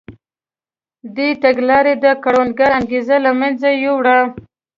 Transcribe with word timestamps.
دې 1.15 1.29
تګلارې 1.43 1.93
د 2.03 2.05
کروندګر 2.23 2.69
انګېزه 2.79 3.15
له 3.25 3.31
منځه 3.39 3.69
یووړه. 3.83 4.17